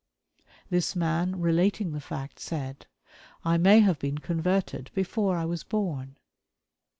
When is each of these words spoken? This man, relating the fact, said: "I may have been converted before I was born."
This 0.71 0.95
man, 0.95 1.39
relating 1.39 1.91
the 1.91 1.99
fact, 2.01 2.39
said: 2.39 2.87
"I 3.45 3.57
may 3.57 3.81
have 3.81 3.99
been 3.99 4.17
converted 4.17 4.89
before 4.95 5.37
I 5.37 5.45
was 5.45 5.63
born." 5.63 6.17